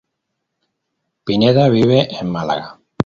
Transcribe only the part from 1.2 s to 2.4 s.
Pineda vive en